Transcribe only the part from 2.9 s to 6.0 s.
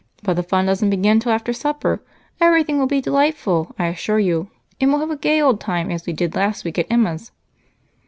delightful, I assure you, and we'll have a gay old time